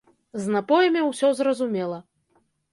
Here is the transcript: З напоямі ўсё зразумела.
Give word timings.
З 0.45 0.53
напоямі 0.55 1.05
ўсё 1.11 1.31
зразумела. 1.43 2.03